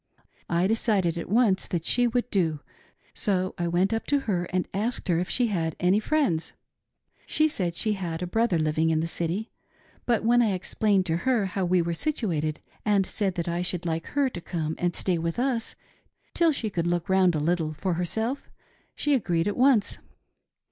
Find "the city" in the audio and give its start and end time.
9.01-9.51